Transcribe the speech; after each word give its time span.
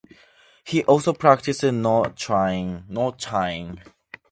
He 0.63 0.83
also 0.85 1.13
practiced 1.13 1.61
knot 1.63 2.17
tying. 2.17 3.81